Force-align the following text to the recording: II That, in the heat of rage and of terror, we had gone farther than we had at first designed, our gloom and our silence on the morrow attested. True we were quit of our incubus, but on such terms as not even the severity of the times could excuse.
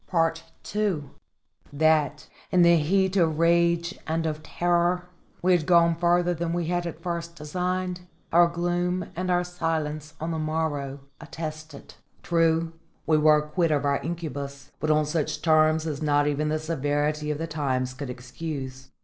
II 0.73 1.03
That, 1.71 2.27
in 2.51 2.63
the 2.63 2.77
heat 2.77 3.15
of 3.17 3.37
rage 3.37 3.99
and 4.07 4.25
of 4.25 4.41
terror, 4.41 5.07
we 5.43 5.51
had 5.51 5.67
gone 5.67 5.93
farther 5.93 6.33
than 6.33 6.53
we 6.53 6.65
had 6.65 6.87
at 6.87 7.03
first 7.03 7.35
designed, 7.35 8.01
our 8.33 8.47
gloom 8.47 9.11
and 9.15 9.29
our 9.29 9.43
silence 9.43 10.15
on 10.19 10.31
the 10.31 10.39
morrow 10.39 11.01
attested. 11.19 11.93
True 12.23 12.73
we 13.05 13.19
were 13.19 13.43
quit 13.43 13.69
of 13.69 13.85
our 13.85 13.99
incubus, 14.01 14.71
but 14.79 14.89
on 14.89 15.05
such 15.05 15.43
terms 15.43 15.85
as 15.85 16.01
not 16.01 16.25
even 16.25 16.49
the 16.49 16.57
severity 16.57 17.29
of 17.29 17.37
the 17.37 17.45
times 17.45 17.93
could 17.93 18.09
excuse. 18.09 18.89